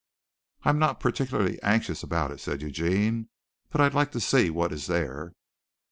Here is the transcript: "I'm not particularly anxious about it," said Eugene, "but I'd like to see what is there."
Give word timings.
"I'm 0.63 0.79
not 0.79 0.99
particularly 0.99 1.61
anxious 1.61 2.01
about 2.01 2.31
it," 2.31 2.39
said 2.39 2.63
Eugene, 2.63 3.29
"but 3.69 3.79
I'd 3.81 3.93
like 3.93 4.11
to 4.13 4.19
see 4.19 4.49
what 4.49 4.73
is 4.73 4.87
there." 4.87 5.35